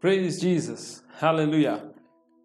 Praise 0.00 0.40
Jesus. 0.40 1.02
Hallelujah. 1.18 1.90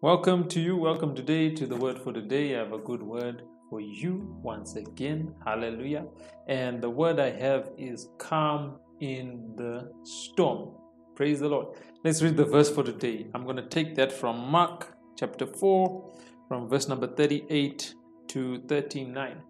Welcome 0.02 0.46
to 0.48 0.60
you. 0.60 0.76
Welcome 0.76 1.14
today 1.14 1.48
to 1.54 1.66
the 1.66 1.74
word 1.74 1.98
for 1.98 2.12
today. 2.12 2.54
I 2.54 2.58
have 2.58 2.74
a 2.74 2.78
good 2.78 3.02
word 3.02 3.44
for 3.70 3.80
you 3.80 4.36
once 4.42 4.76
again. 4.76 5.34
Hallelujah. 5.42 6.04
And 6.48 6.82
the 6.82 6.90
word 6.90 7.18
I 7.18 7.30
have 7.30 7.70
is 7.78 8.10
calm 8.18 8.78
in 9.00 9.54
the 9.56 9.90
storm. 10.02 10.74
Praise 11.14 11.40
the 11.40 11.48
Lord. 11.48 11.68
Let's 12.04 12.20
read 12.20 12.36
the 12.36 12.44
verse 12.44 12.68
for 12.68 12.82
today. 12.82 13.26
I'm 13.32 13.44
going 13.44 13.56
to 13.56 13.66
take 13.66 13.94
that 13.94 14.12
from 14.12 14.36
Mark 14.50 14.94
chapter 15.18 15.46
4, 15.46 16.14
from 16.48 16.68
verse 16.68 16.88
number 16.88 17.06
38 17.06 17.94
to 18.28 18.60
39. 18.68 19.42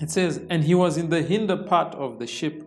It 0.00 0.08
says, 0.08 0.40
And 0.50 0.62
he 0.62 0.76
was 0.76 0.98
in 0.98 1.10
the 1.10 1.22
hinder 1.22 1.56
part 1.56 1.96
of 1.96 2.20
the 2.20 2.28
ship, 2.28 2.62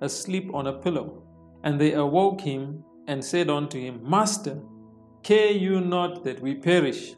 asleep 0.00 0.54
on 0.54 0.68
a 0.68 0.74
pillow. 0.74 1.24
And 1.64 1.80
they 1.80 1.94
awoke 1.94 2.40
him 2.40 2.84
and 3.10 3.24
said 3.24 3.50
unto 3.50 3.76
him, 3.76 4.00
Master, 4.08 4.56
care 5.24 5.50
you 5.50 5.80
not 5.80 6.22
that 6.22 6.40
we 6.40 6.54
perish? 6.54 7.16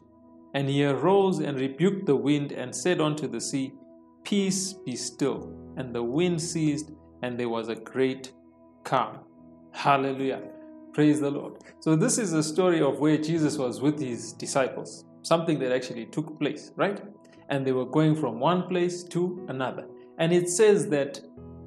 And 0.55 0.67
he 0.67 0.83
arose 0.83 1.37
and 1.37 1.55
rebuked 1.59 2.07
the 2.07 2.15
wind 2.15 2.51
and 2.51 2.75
said 2.75 2.99
unto 2.99 3.27
the 3.27 3.39
sea, 3.39 3.73
Peace 4.23 4.73
be 4.73 4.95
still. 4.95 5.53
And 5.77 5.93
the 5.93 6.01
wind 6.01 6.41
ceased, 6.41 6.89
and 7.21 7.39
there 7.39 7.49
was 7.49 7.69
a 7.69 7.75
great 7.75 8.33
calm. 8.83 9.19
Hallelujah. 9.71 10.41
Praise 10.93 11.19
the 11.21 11.29
Lord. 11.29 11.59
So, 11.79 11.95
this 11.95 12.17
is 12.17 12.33
a 12.33 12.41
story 12.41 12.81
of 12.81 12.99
where 12.99 13.17
Jesus 13.17 13.59
was 13.59 13.79
with 13.79 13.99
his 13.99 14.33
disciples, 14.33 15.05
something 15.21 15.59
that 15.59 15.71
actually 15.71 16.07
took 16.07 16.39
place, 16.39 16.71
right? 16.75 17.01
And 17.49 17.67
they 17.67 17.71
were 17.71 17.85
going 17.85 18.15
from 18.15 18.39
one 18.39 18.63
place 18.63 19.03
to 19.15 19.45
another. 19.47 19.85
And 20.17 20.33
it 20.33 20.49
says 20.49 20.89
that 20.89 21.19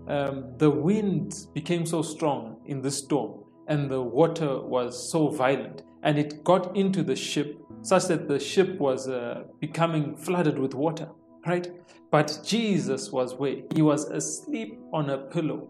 um, 0.09 0.53
the 0.59 0.71
wind 0.71 1.47
became 1.55 1.87
so 1.87 2.03
strong 2.03 2.57
in 2.65 2.81
the 2.83 2.91
storm 2.91 3.46
and 3.69 3.91
the 3.91 4.01
water 4.01 4.61
was 4.61 5.11
so 5.11 5.29
violent 5.29 5.83
and 6.03 6.19
it 6.19 6.45
got 6.45 6.77
into 6.77 7.03
the 7.03 7.17
ship 7.17 7.61
such 7.83 8.05
that 8.05 8.29
the 8.29 8.39
ship 8.39 8.79
was 8.79 9.09
uh, 9.09 9.45
becoming 9.61 10.17
flooded 10.17 10.59
with 10.59 10.75
water 10.75 11.09
right? 11.47 11.69
But 12.11 12.41
jesus 12.45 13.11
was 13.11 13.35
where 13.35 13.57
he 13.75 13.83
was 13.83 14.05
asleep 14.07 14.79
on 14.93 15.11
a 15.11 15.19
pillow 15.19 15.69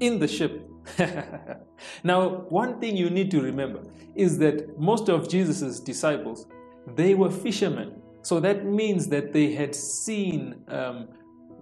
in 0.00 0.18
the 0.18 0.28
ship. 0.28 0.68
Now 2.04 2.28
one 2.48 2.80
thing 2.80 2.96
you 2.96 3.10
need 3.10 3.30
to 3.32 3.40
remember 3.40 3.82
is 4.14 4.38
that 4.38 4.78
most 4.78 5.08
of 5.08 5.28
jesus's 5.28 5.80
disciples 5.80 6.46
they 6.94 7.14
were 7.14 7.30
fishermen. 7.30 8.00
So 8.22 8.40
that 8.40 8.64
means 8.64 9.08
that 9.08 9.32
they 9.32 9.52
had 9.52 9.74
seen 9.74 10.56
um, 10.68 11.08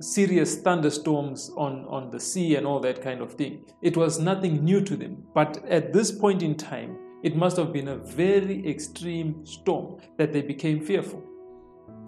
serious 0.00 0.56
thunderstorms 0.56 1.50
on, 1.56 1.84
on 1.88 2.10
the 2.10 2.20
sea 2.20 2.56
and 2.56 2.66
all 2.66 2.80
that 2.80 3.02
kind 3.02 3.20
of 3.20 3.34
thing. 3.34 3.64
It 3.82 3.96
was 3.96 4.18
nothing 4.18 4.64
new 4.64 4.80
to 4.82 4.96
them. 4.96 5.22
But 5.34 5.64
at 5.68 5.92
this 5.92 6.10
point 6.10 6.42
in 6.42 6.56
time, 6.56 6.98
it 7.22 7.36
must 7.36 7.56
have 7.56 7.72
been 7.72 7.88
a 7.88 7.96
very 7.96 8.68
extreme 8.68 9.46
storm 9.46 10.00
that 10.18 10.32
they 10.32 10.42
became 10.42 10.84
fearful. 10.84 11.22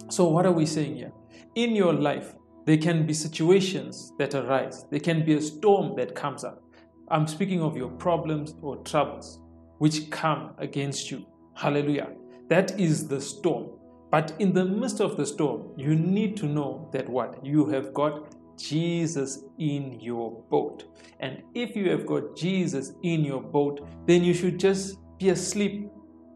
So, 0.09 0.27
what 0.29 0.45
are 0.45 0.51
we 0.51 0.65
saying 0.65 0.95
here? 0.95 1.11
In 1.55 1.75
your 1.75 1.93
life, 1.93 2.35
there 2.65 2.77
can 2.77 3.05
be 3.07 3.13
situations 3.13 4.13
that 4.19 4.35
arise, 4.35 4.85
there 4.91 4.99
can 4.99 5.25
be 5.25 5.33
a 5.33 5.41
storm 5.41 5.95
that 5.95 6.13
comes 6.15 6.43
up. 6.43 6.61
I'm 7.09 7.25
speaking 7.25 7.61
of 7.61 7.77
your 7.77 7.89
problems 7.89 8.53
or 8.61 8.77
troubles 8.83 9.39
which 9.77 10.09
come 10.09 10.51
against 10.57 11.09
you. 11.09 11.25
Hallelujah. 11.55 12.09
That 12.49 12.79
is 12.79 13.07
the 13.07 13.21
storm. 13.21 13.71
But 14.09 14.33
in 14.39 14.53
the 14.53 14.63
midst 14.63 14.99
of 15.01 15.17
the 15.17 15.25
storm, 15.25 15.71
you 15.75 15.95
need 15.95 16.37
to 16.37 16.45
know 16.45 16.89
that 16.93 17.09
what? 17.09 17.45
You 17.45 17.65
have 17.67 17.93
got 17.93 18.33
Jesus 18.57 19.43
in 19.57 19.99
your 19.99 20.43
boat. 20.49 20.85
And 21.19 21.43
if 21.53 21.75
you 21.75 21.89
have 21.91 22.05
got 22.05 22.35
Jesus 22.35 22.93
in 23.03 23.23
your 23.23 23.41
boat, 23.41 23.87
then 24.05 24.23
you 24.23 24.33
should 24.33 24.59
just 24.59 24.97
be 25.17 25.29
asleep. 25.29 25.89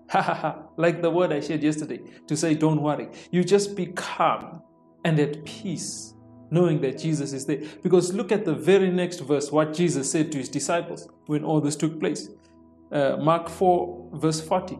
Ha 0.10 0.22
ha. 0.22 0.64
Like 0.78 1.02
the 1.02 1.10
word 1.10 1.32
I 1.32 1.40
shared 1.40 1.64
yesterday 1.64 2.02
to 2.28 2.36
say, 2.36 2.54
don't 2.54 2.82
worry. 2.82 3.10
You 3.32 3.44
just 3.44 3.76
be 3.76 3.88
calm 3.88 4.62
and 5.06 5.20
at 5.20 5.44
peace, 5.46 6.14
knowing 6.52 6.82
that 6.82 6.98
Jesus 6.98 7.34
is 7.34 7.46
there. 7.46 7.62
Because 7.82 8.14
look 8.14 8.32
at 8.32 8.46
the 8.46 8.54
very 8.54 8.92
next 8.92 9.20
verse, 9.22 9.52
what 9.52 9.74
Jesus 9.74 10.12
said 10.12 10.32
to 10.34 10.38
his 10.38 10.50
disciples 10.50 11.08
when 11.28 11.44
all 11.44 11.62
this 11.62 11.76
took 11.76 12.00
place. 12.00 12.30
Uh, 12.92 13.16
Mark 13.18 13.48
4, 13.50 14.10
verse 14.16 14.42
40. 14.42 14.78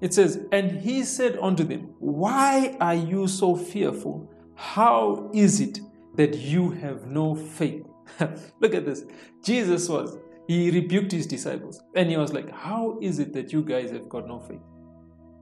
It 0.00 0.14
says, 0.14 0.46
And 0.52 0.70
he 0.80 1.04
said 1.04 1.38
unto 1.40 1.64
them, 1.64 1.94
Why 1.98 2.76
are 2.80 2.94
you 2.94 3.28
so 3.28 3.54
fearful? 3.56 4.32
How 4.54 5.30
is 5.32 5.60
it 5.60 5.80
that 6.16 6.36
you 6.36 6.70
have 6.70 7.06
no 7.06 7.34
faith? 7.34 7.86
Look 8.60 8.74
at 8.74 8.86
this. 8.86 9.04
Jesus 9.42 9.88
was, 9.88 10.18
he 10.48 10.70
rebuked 10.70 11.12
his 11.12 11.26
disciples. 11.26 11.82
And 11.94 12.10
he 12.10 12.16
was 12.16 12.32
like, 12.32 12.50
How 12.50 12.98
is 13.00 13.18
it 13.18 13.32
that 13.34 13.52
you 13.52 13.62
guys 13.62 13.90
have 13.90 14.08
got 14.08 14.26
no 14.26 14.40
faith? 14.40 14.60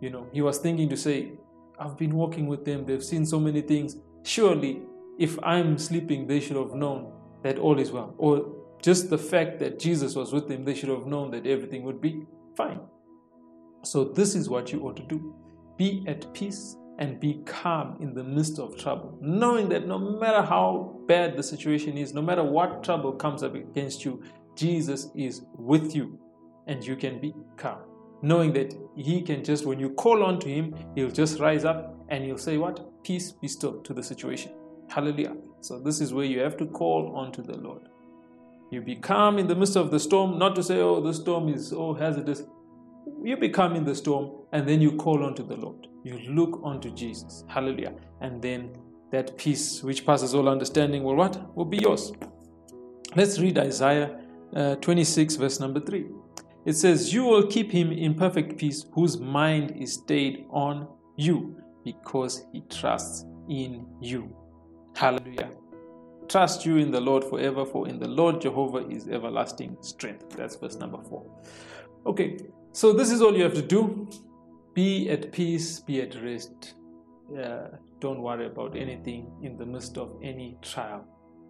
You 0.00 0.10
know, 0.10 0.28
he 0.32 0.42
was 0.42 0.58
thinking 0.58 0.88
to 0.90 0.96
say, 0.96 1.32
I've 1.78 1.96
been 1.96 2.14
walking 2.14 2.46
with 2.46 2.64
them, 2.64 2.84
they've 2.84 3.04
seen 3.04 3.24
so 3.24 3.38
many 3.38 3.60
things. 3.62 3.96
Surely, 4.24 4.82
if 5.18 5.38
I'm 5.42 5.78
sleeping, 5.78 6.26
they 6.26 6.40
should 6.40 6.56
have 6.56 6.74
known 6.74 7.12
that 7.42 7.58
all 7.58 7.78
is 7.78 7.92
well. 7.92 8.14
Or 8.18 8.54
just 8.82 9.10
the 9.10 9.18
fact 9.18 9.58
that 9.60 9.78
Jesus 9.78 10.14
was 10.14 10.32
with 10.32 10.48
them, 10.48 10.64
they 10.64 10.74
should 10.74 10.88
have 10.88 11.06
known 11.06 11.30
that 11.32 11.46
everything 11.46 11.84
would 11.84 12.00
be 12.00 12.26
fine. 12.56 12.80
So, 13.84 14.04
this 14.04 14.34
is 14.34 14.48
what 14.48 14.72
you 14.72 14.80
ought 14.82 14.96
to 14.96 15.02
do 15.04 15.34
be 15.76 16.04
at 16.08 16.32
peace 16.34 16.76
and 16.98 17.20
be 17.20 17.40
calm 17.46 17.96
in 18.00 18.12
the 18.12 18.24
midst 18.24 18.58
of 18.58 18.76
trouble, 18.76 19.16
knowing 19.20 19.68
that 19.68 19.86
no 19.86 19.98
matter 19.98 20.42
how 20.42 21.00
bad 21.06 21.36
the 21.36 21.42
situation 21.42 21.96
is, 21.96 22.12
no 22.12 22.20
matter 22.20 22.42
what 22.42 22.82
trouble 22.82 23.12
comes 23.12 23.44
up 23.44 23.54
against 23.54 24.04
you, 24.04 24.22
Jesus 24.56 25.08
is 25.14 25.42
with 25.56 25.94
you 25.94 26.18
and 26.66 26.84
you 26.84 26.96
can 26.96 27.20
be 27.20 27.32
calm. 27.56 27.78
Knowing 28.20 28.52
that 28.52 28.74
He 28.96 29.22
can 29.22 29.44
just, 29.44 29.64
when 29.64 29.78
you 29.78 29.90
call 29.90 30.24
on 30.24 30.40
to 30.40 30.48
Him, 30.48 30.74
He'll 30.96 31.10
just 31.10 31.38
rise 31.38 31.64
up 31.64 31.96
and 32.08 32.24
He'll 32.24 32.36
say, 32.36 32.56
What? 32.58 33.04
Peace 33.04 33.30
be 33.30 33.46
still 33.46 33.80
to 33.82 33.94
the 33.94 34.02
situation. 34.02 34.52
Hallelujah. 34.88 35.36
So, 35.60 35.78
this 35.78 36.00
is 36.00 36.12
where 36.12 36.24
you 36.24 36.40
have 36.40 36.56
to 36.56 36.66
call 36.66 37.14
on 37.14 37.30
to 37.32 37.42
the 37.42 37.56
Lord. 37.56 37.88
You 38.72 38.82
be 38.82 38.96
calm 38.96 39.38
in 39.38 39.46
the 39.46 39.54
midst 39.54 39.76
of 39.76 39.92
the 39.92 40.00
storm, 40.00 40.36
not 40.36 40.56
to 40.56 40.64
say, 40.64 40.80
Oh, 40.80 41.00
the 41.00 41.14
storm 41.14 41.48
is 41.48 41.68
so 41.68 41.94
hazardous 41.94 42.42
you 43.22 43.36
become 43.36 43.74
in 43.74 43.84
the 43.84 43.94
storm 43.94 44.30
and 44.52 44.68
then 44.68 44.80
you 44.80 44.92
call 44.92 45.24
unto 45.24 45.46
the 45.46 45.56
Lord. 45.56 45.88
You 46.04 46.18
look 46.30 46.60
unto 46.64 46.90
Jesus. 46.90 47.44
Hallelujah. 47.48 47.94
And 48.20 48.40
then 48.40 48.76
that 49.10 49.36
peace 49.36 49.82
which 49.82 50.06
passes 50.06 50.34
all 50.34 50.48
understanding 50.48 51.02
will 51.02 51.16
what? 51.16 51.54
Will 51.56 51.64
be 51.64 51.78
yours. 51.78 52.12
Let's 53.16 53.38
read 53.38 53.58
Isaiah 53.58 54.20
uh, 54.54 54.76
26, 54.76 55.36
verse 55.36 55.60
number 55.60 55.80
3. 55.80 56.06
It 56.64 56.74
says, 56.74 57.12
You 57.12 57.24
will 57.24 57.46
keep 57.46 57.72
him 57.72 57.92
in 57.92 58.14
perfect 58.14 58.58
peace 58.58 58.84
whose 58.92 59.18
mind 59.18 59.76
is 59.76 59.94
stayed 59.94 60.46
on 60.50 60.86
you 61.16 61.56
because 61.84 62.44
he 62.52 62.62
trusts 62.70 63.24
in 63.48 63.86
you. 64.00 64.34
Hallelujah. 64.94 65.50
Trust 66.28 66.66
you 66.66 66.76
in 66.76 66.90
the 66.90 67.00
Lord 67.00 67.24
forever, 67.24 67.64
for 67.64 67.88
in 67.88 67.98
the 67.98 68.08
Lord 68.08 68.42
Jehovah 68.42 68.86
is 68.88 69.08
everlasting 69.08 69.78
strength. 69.80 70.36
That's 70.36 70.56
verse 70.56 70.76
number 70.76 70.98
4. 71.02 71.24
Okay, 72.06 72.38
so, 72.72 72.92
this 72.92 73.10
is 73.10 73.22
all 73.22 73.36
you 73.36 73.42
have 73.42 73.54
to 73.54 73.62
do 73.62 74.08
be 74.74 75.10
at 75.10 75.32
peace, 75.32 75.80
be 75.80 76.00
at 76.02 76.14
rest. 76.22 76.74
Uh, 77.36 77.68
don't 77.98 78.22
worry 78.22 78.46
about 78.46 78.76
anything 78.76 79.32
in 79.42 79.56
the 79.56 79.66
midst 79.66 79.98
of 79.98 80.16
any 80.22 80.56
trial. 80.62 81.04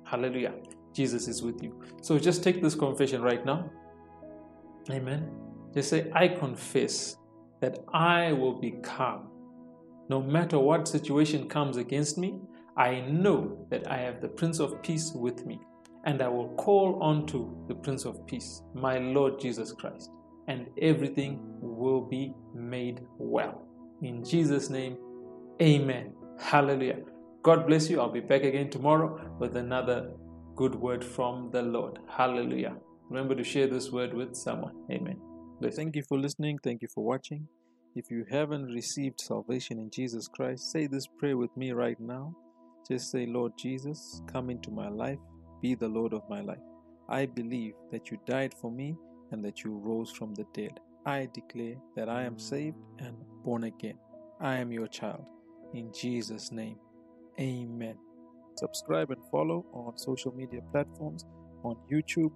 Hallelujah. 0.04 0.54
Jesus 0.94 1.28
is 1.28 1.42
with 1.42 1.62
you. 1.62 1.82
So, 2.00 2.18
just 2.18 2.42
take 2.42 2.62
this 2.62 2.74
confession 2.74 3.20
right 3.20 3.44
now. 3.44 3.70
Amen. 4.90 5.30
Just 5.74 5.90
say, 5.90 6.10
I 6.14 6.28
confess 6.28 7.16
that 7.60 7.80
I 7.92 8.32
will 8.32 8.58
be 8.58 8.70
calm. 8.82 9.28
No 10.08 10.22
matter 10.22 10.58
what 10.58 10.88
situation 10.88 11.48
comes 11.48 11.76
against 11.76 12.16
me, 12.16 12.40
I 12.76 13.00
know 13.00 13.66
that 13.70 13.90
I 13.90 13.98
have 13.98 14.22
the 14.22 14.28
Prince 14.28 14.60
of 14.60 14.80
Peace 14.82 15.12
with 15.14 15.44
me, 15.44 15.60
and 16.06 16.22
I 16.22 16.28
will 16.28 16.54
call 16.54 17.02
on 17.02 17.26
to 17.26 17.64
the 17.68 17.74
Prince 17.74 18.06
of 18.06 18.26
Peace, 18.26 18.62
my 18.72 18.98
Lord 18.98 19.38
Jesus 19.38 19.72
Christ 19.72 20.10
and 20.48 20.66
everything 20.80 21.38
will 21.60 22.00
be 22.00 22.34
made 22.54 23.00
well. 23.18 23.66
In 24.02 24.24
Jesus' 24.24 24.70
name, 24.70 24.96
amen. 25.60 26.12
Hallelujah. 26.40 27.00
God 27.42 27.66
bless 27.66 27.88
you. 27.88 28.00
I'll 28.00 28.10
be 28.10 28.20
back 28.20 28.42
again 28.42 28.70
tomorrow 28.70 29.36
with 29.38 29.56
another 29.56 30.10
good 30.56 30.74
word 30.74 31.04
from 31.04 31.50
the 31.52 31.62
Lord. 31.62 31.98
Hallelujah. 32.08 32.76
Remember 33.08 33.34
to 33.34 33.44
share 33.44 33.66
this 33.66 33.90
word 33.92 34.12
with 34.14 34.34
someone. 34.34 34.74
Amen. 34.90 35.20
Bless. 35.60 35.76
Thank 35.76 35.96
you 35.96 36.02
for 36.02 36.18
listening. 36.18 36.58
Thank 36.62 36.82
you 36.82 36.88
for 36.94 37.04
watching. 37.04 37.46
If 37.94 38.10
you 38.10 38.24
haven't 38.30 38.66
received 38.66 39.20
salvation 39.20 39.78
in 39.78 39.90
Jesus 39.90 40.28
Christ, 40.28 40.70
say 40.72 40.86
this 40.86 41.06
prayer 41.18 41.36
with 41.36 41.56
me 41.56 41.72
right 41.72 41.98
now. 41.98 42.34
Just 42.88 43.10
say, 43.10 43.26
Lord 43.26 43.52
Jesus, 43.58 44.22
come 44.32 44.50
into 44.50 44.70
my 44.70 44.88
life, 44.88 45.18
be 45.60 45.74
the 45.74 45.88
Lord 45.88 46.12
of 46.12 46.22
my 46.28 46.40
life. 46.40 46.58
I 47.08 47.26
believe 47.26 47.74
that 47.90 48.10
you 48.10 48.18
died 48.26 48.54
for 48.60 48.70
me 48.70 48.96
and 49.30 49.44
that 49.44 49.64
you 49.64 49.76
rose 49.76 50.10
from 50.10 50.34
the 50.34 50.44
dead. 50.52 50.80
I 51.06 51.28
declare 51.32 51.76
that 51.96 52.08
I 52.08 52.24
am 52.24 52.38
saved 52.38 52.76
and 52.98 53.16
born 53.44 53.64
again. 53.64 53.98
I 54.40 54.56
am 54.56 54.72
your 54.72 54.88
child. 54.88 55.24
In 55.74 55.92
Jesus' 55.92 56.52
name, 56.52 56.76
amen. 57.40 57.96
Subscribe 58.56 59.10
and 59.10 59.22
follow 59.30 59.64
on 59.72 59.96
social 59.96 60.32
media 60.34 60.60
platforms 60.72 61.24
on 61.64 61.76
YouTube, 61.90 62.32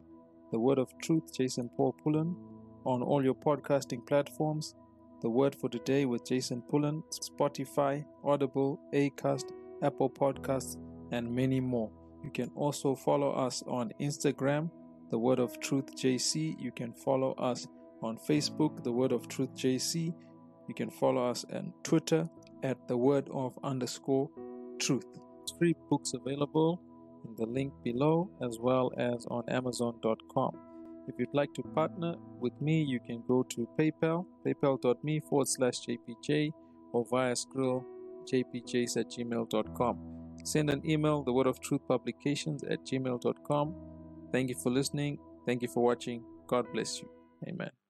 The 0.53 0.59
Word 0.59 0.79
of 0.79 0.93
Truth, 1.03 1.33
Jason 1.37 1.71
Paul 1.77 1.94
Pullen, 2.03 2.37
on 2.85 3.03
all 3.03 3.23
your 3.25 3.35
podcasting 3.35 4.06
platforms. 4.06 4.75
The 5.21 5.31
Word 5.31 5.55
for 5.55 5.69
Today 5.69 6.05
with 6.05 6.27
Jason 6.27 6.62
Pullen, 6.62 7.03
Spotify, 7.11 8.05
Audible, 8.25 8.81
Acast, 8.93 9.53
Apple 9.83 10.11
Podcasts, 10.11 10.77
and 11.12 11.33
many 11.33 11.61
more. 11.61 11.91
You 12.25 12.31
can 12.31 12.50
also 12.56 12.94
follow 12.94 13.33
us 13.33 13.62
on 13.67 13.93
Instagram, 14.00 14.71
The 15.12 15.19
Word 15.19 15.41
of 15.41 15.61
Truth 15.61 15.94
JC. 15.94 16.56
You 16.59 16.73
can 16.73 16.94
follow 16.94 17.35
us 17.35 17.69
on 18.03 18.17
Facebook, 18.17 18.82
The 18.82 18.91
Word 18.91 19.12
of 19.12 19.29
Truth 19.29 19.55
JC. 19.55 20.12
You 20.69 20.75
can 20.75 20.91
follow 20.91 21.29
us 21.31 21.44
on 21.53 21.75
Twitter 21.82 22.26
at 22.62 22.88
The 22.88 22.97
Word 22.97 23.29
of 23.31 23.53
underscore 23.62 24.31
Truth. 24.81 25.05
Free 25.59 25.75
books 25.91 26.14
available 26.14 26.81
in 27.26 27.35
the 27.37 27.44
link 27.44 27.75
below 27.85 28.31
as 28.43 28.59
well 28.59 28.91
as 28.97 29.26
on 29.26 29.44
Amazon.com. 29.50 30.59
If 31.06 31.17
you'd 31.19 31.35
like 31.35 31.53
to 31.55 31.62
partner 31.62 32.15
with 32.41 32.58
me, 32.62 32.82
you 32.82 32.99
can 33.06 33.23
go 33.29 33.43
to 33.50 33.69
PayPal, 33.79 34.25
paypal.me 34.47 35.20
forward 35.29 35.49
slash 35.49 35.81
JPJ, 35.87 36.53
or 36.94 37.05
via 37.11 37.35
Skrill, 37.35 37.85
jpjs 38.32 38.97
at 38.97 39.11
gmail.com. 39.11 39.99
Send 40.44 40.70
an 40.70 40.88
email, 40.88 41.23
the 41.23 41.32
word 41.32 41.47
of 41.47 41.61
truth 41.61 41.82
publications 41.87 42.65
at 42.65 42.85
gmail.com. 42.87 43.92
Thank 44.32 44.49
you 44.49 44.56
for 44.56 44.70
listening. 44.70 45.19
Thank 45.46 45.62
you 45.62 45.69
for 45.69 45.82
watching. 45.82 46.25
God 46.46 46.67
bless 46.73 47.00
you. 47.00 47.08
Amen. 47.46 47.81